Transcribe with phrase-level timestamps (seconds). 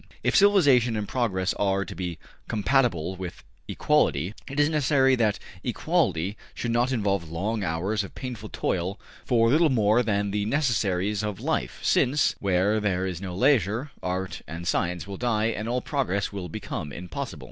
[0.23, 2.17] If civilization and progress are to be
[2.47, 8.49] compatible with equality, it is necessary that equality should not involve long hours of painful
[8.49, 13.91] toil for little more than the necessaries of life, since, where there is no leisure,
[14.01, 17.39] art and science will die and all progress will become impossible.